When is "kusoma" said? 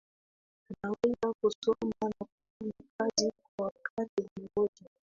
1.41-1.91